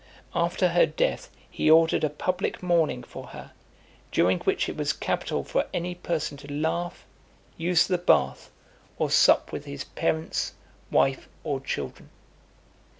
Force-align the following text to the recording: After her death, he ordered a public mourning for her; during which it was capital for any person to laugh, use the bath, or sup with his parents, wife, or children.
After 0.33 0.69
her 0.69 0.87
death, 0.87 1.29
he 1.47 1.69
ordered 1.69 2.03
a 2.03 2.09
public 2.09 2.63
mourning 2.63 3.03
for 3.03 3.27
her; 3.27 3.51
during 4.11 4.39
which 4.39 4.67
it 4.67 4.75
was 4.75 4.93
capital 4.93 5.43
for 5.43 5.67
any 5.75 5.93
person 5.93 6.37
to 6.37 6.51
laugh, 6.51 7.05
use 7.55 7.85
the 7.85 7.99
bath, 7.99 8.49
or 8.97 9.11
sup 9.11 9.51
with 9.51 9.65
his 9.65 9.83
parents, 9.83 10.53
wife, 10.89 11.29
or 11.43 11.59
children. 11.59 12.09